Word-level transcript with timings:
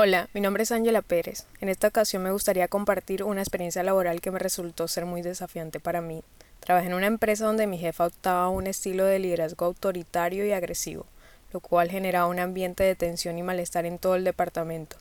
Hola, 0.00 0.28
mi 0.32 0.40
nombre 0.40 0.62
es 0.62 0.70
Ángela 0.70 1.02
Pérez. 1.02 1.44
En 1.60 1.68
esta 1.68 1.88
ocasión 1.88 2.22
me 2.22 2.30
gustaría 2.30 2.68
compartir 2.68 3.24
una 3.24 3.40
experiencia 3.40 3.82
laboral 3.82 4.20
que 4.20 4.30
me 4.30 4.38
resultó 4.38 4.86
ser 4.86 5.06
muy 5.06 5.22
desafiante 5.22 5.80
para 5.80 6.00
mí. 6.00 6.22
Trabajé 6.60 6.86
en 6.86 6.94
una 6.94 7.08
empresa 7.08 7.46
donde 7.46 7.66
mi 7.66 7.78
jefa 7.78 8.06
optaba 8.06 8.48
un 8.48 8.68
estilo 8.68 9.04
de 9.04 9.18
liderazgo 9.18 9.66
autoritario 9.66 10.46
y 10.46 10.52
agresivo, 10.52 11.04
lo 11.52 11.58
cual 11.58 11.90
generaba 11.90 12.28
un 12.28 12.38
ambiente 12.38 12.84
de 12.84 12.94
tensión 12.94 13.38
y 13.38 13.42
malestar 13.42 13.86
en 13.86 13.98
todo 13.98 14.14
el 14.14 14.22
departamento. 14.22 14.98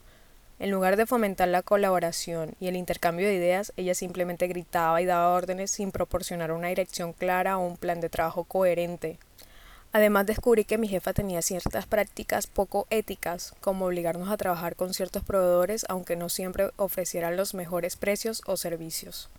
En 0.57 0.71
lugar 0.71 0.97
de 0.97 1.05
fomentar 1.05 1.47
la 1.49 1.61
colaboración 1.61 2.55
y 2.59 2.67
el 2.67 2.75
intercambio 2.75 3.27
de 3.27 3.35
ideas, 3.35 3.73
ella 3.77 3.93
simplemente 3.93 4.47
gritaba 4.47 4.99
y 4.99 5.05
daba 5.05 5.35
órdenes 5.35 5.69
sin 5.69 5.91
proporcionar 5.91 6.51
una 6.51 6.69
dirección 6.69 7.13
clara 7.13 7.59
o 7.59 7.67
un 7.67 7.77
plan 7.77 8.01
de 8.01 8.09
trabajo 8.09 8.45
coherente. 8.45 9.19
Además 9.93 10.25
descubrí 10.25 10.65
que 10.65 10.77
mi 10.77 10.87
jefa 10.87 11.13
tenía 11.13 11.41
ciertas 11.41 11.85
prácticas 11.85 12.47
poco 12.47 12.87
éticas, 12.89 13.53
como 13.61 13.85
obligarnos 13.85 14.29
a 14.29 14.37
trabajar 14.37 14.75
con 14.75 14.93
ciertos 14.93 15.23
proveedores 15.23 15.85
aunque 15.89 16.15
no 16.15 16.29
siempre 16.29 16.71
ofrecieran 16.75 17.37
los 17.37 17.53
mejores 17.53 17.95
precios 17.95 18.41
o 18.45 18.57
servicios. 18.57 19.29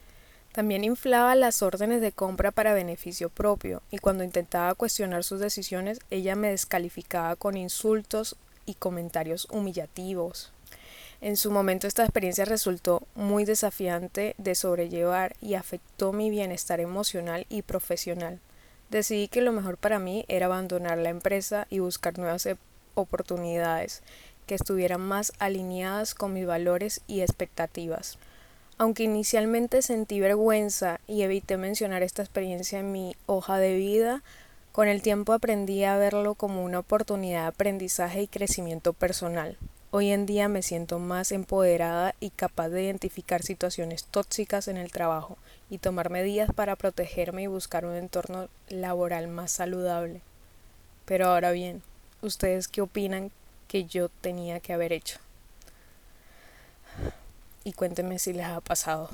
También 0.53 0.83
inflaba 0.83 1.35
las 1.35 1.63
órdenes 1.63 2.01
de 2.01 2.13
compra 2.13 2.51
para 2.51 2.73
beneficio 2.73 3.29
propio, 3.29 3.83
y 3.91 3.99
cuando 3.99 4.25
intentaba 4.25 4.75
cuestionar 4.75 5.23
sus 5.23 5.41
decisiones, 5.41 6.01
ella 6.11 6.35
me 6.35 6.51
descalificaba 6.51 7.37
con 7.37 7.57
insultos 7.57 8.37
y 8.65 8.75
comentarios 8.75 9.47
humillativos. 9.51 10.51
En 11.21 11.37
su 11.37 11.51
momento 11.51 11.87
esta 11.87 12.05
experiencia 12.05 12.45
resultó 12.45 13.03
muy 13.15 13.45
desafiante 13.45 14.35
de 14.39 14.55
sobrellevar 14.55 15.35
y 15.41 15.55
afectó 15.55 16.13
mi 16.13 16.31
bienestar 16.31 16.81
emocional 16.81 17.45
y 17.49 17.63
profesional. 17.63 18.41
Decidí 18.91 19.29
que 19.29 19.43
lo 19.43 19.53
mejor 19.53 19.77
para 19.77 19.99
mí 19.99 20.25
era 20.29 20.47
abandonar 20.47 20.99
la 20.99 21.11
empresa 21.11 21.67
y 21.69 21.79
buscar 21.81 22.19
nuevas 22.19 22.47
e-, 22.47 22.57
oportunidades 22.95 24.03
que 24.47 24.55
estuvieran 24.55 25.03
más 25.03 25.33
alineadas 25.39 26.15
con 26.15 26.33
mis 26.33 26.47
valores 26.47 27.03
y 27.07 27.21
expectativas. 27.21 28.19
Aunque 28.79 29.03
inicialmente 29.03 29.83
sentí 29.83 30.21
vergüenza 30.21 31.01
y 31.07 31.23
evité 31.23 31.57
mencionar 31.57 32.03
esta 32.03 32.23
experiencia 32.23 32.79
en 32.79 32.93
mi 32.93 33.17
hoja 33.27 33.59
de 33.59 33.75
vida, 33.75 34.23
con 34.73 34.89
el 34.89 35.03
tiempo 35.03 35.33
aprendí 35.33 35.85
a 35.85 35.97
verlo 35.97 36.35
como 36.35 36.65
una 36.65 36.79
oportunidad 36.79 37.43
de 37.43 37.49
aprendizaje 37.49 38.23
y 38.23 38.29
crecimiento 38.29 38.93
personal. 38.93 39.59
Hoy 39.91 40.11
en 40.11 40.27
día 40.27 40.49
me 40.49 40.61
siento 40.61 40.99
más 40.99 41.33
empoderada 41.33 42.15
y 42.21 42.29
capaz 42.29 42.69
de 42.69 42.83
identificar 42.83 43.43
situaciones 43.43 44.05
tóxicas 44.05 44.69
en 44.69 44.77
el 44.77 44.93
trabajo 44.93 45.39
y 45.71 45.79
tomar 45.79 46.11
medidas 46.11 46.51
para 46.55 46.77
protegerme 46.77 47.45
y 47.45 47.47
buscar 47.47 47.87
un 47.87 47.95
entorno 47.95 48.51
laboral 48.69 49.29
más 49.29 49.51
saludable. 49.51 50.21
Pero 51.07 51.29
ahora 51.29 51.53
bien, 51.53 51.83
¿ustedes 52.21 52.69
qué 52.69 52.83
opinan 52.83 53.31
que 53.67 53.87
yo 53.87 54.11
tenía 54.11 54.61
que 54.61 54.75
haber 54.75 54.93
hecho? 54.93 55.21
Y 57.65 57.73
cuéntenme 57.73 58.19
si 58.19 58.35
les 58.35 58.45
ha 58.45 58.61
pasado. 58.61 59.09